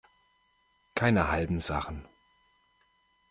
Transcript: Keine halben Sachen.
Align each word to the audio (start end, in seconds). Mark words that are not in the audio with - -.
Keine 0.95 1.29
halben 1.29 1.59
Sachen. 1.59 2.07